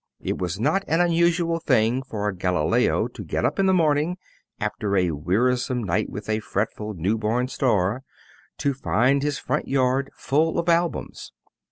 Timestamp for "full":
10.15-10.57